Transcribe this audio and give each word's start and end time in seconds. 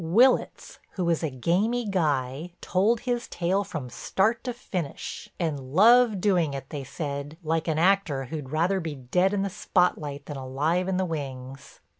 Willitts, 0.03 0.79
who 0.93 1.05
was 1.05 1.21
a 1.21 1.29
gamy 1.29 1.87
guy, 1.87 2.53
told 2.59 3.01
his 3.01 3.27
tale 3.27 3.63
from 3.63 3.87
start 3.91 4.43
to 4.45 4.51
finish, 4.51 5.29
and 5.39 5.59
loved 5.59 6.19
doing 6.21 6.55
it, 6.55 6.71
they 6.71 6.83
said, 6.83 7.37
like 7.43 7.67
an 7.67 7.77
actor 7.77 8.25
who'd 8.25 8.49
rather 8.49 8.79
be 8.79 8.95
dead 8.95 9.31
in 9.31 9.43
the 9.43 9.47
spotlight 9.51 10.25
than 10.25 10.37
alive 10.37 10.87
in 10.87 10.97
the 10.97 11.05
wings. 11.05 11.81